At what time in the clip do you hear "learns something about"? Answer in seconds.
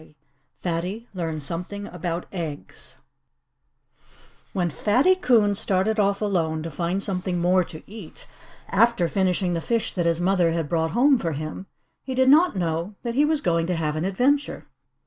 1.13-2.25